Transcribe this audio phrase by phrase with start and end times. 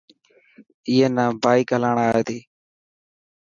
[0.89, 2.37] اي نا بائڪ هلائڻ آئي تي.